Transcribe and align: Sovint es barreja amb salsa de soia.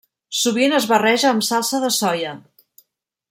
Sovint 0.43 0.73
es 0.77 0.87
barreja 0.93 1.29
amb 1.33 1.45
salsa 1.49 1.83
de 1.85 1.93
soia. 2.01 2.33